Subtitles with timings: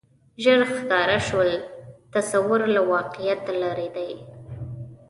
[0.43, 1.49] ژر ښکاره شول
[2.13, 4.11] تصور له واقعیته لرې دی